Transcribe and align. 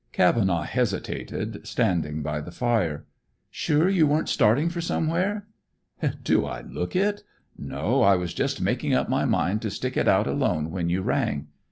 Cavenaugh 0.13 0.63
hesitated, 0.63 1.59
standing 1.67 2.23
by 2.23 2.41
the 2.41 2.49
fire. 2.51 3.05
"Sure 3.51 3.87
you 3.87 4.07
weren't 4.07 4.29
starting 4.29 4.67
for 4.67 4.81
somewhere?" 4.81 5.45
"Do 6.23 6.43
I 6.47 6.61
look 6.61 6.95
it? 6.95 7.21
No, 7.55 8.01
I 8.01 8.15
was 8.15 8.33
just 8.33 8.59
making 8.59 8.95
up 8.95 9.09
my 9.09 9.25
mind 9.25 9.61
to 9.61 9.69
stick 9.69 9.95
it 9.95 10.07
out 10.07 10.25
alone 10.25 10.71
when 10.71 10.89
you 10.89 11.03
rang. 11.03 11.49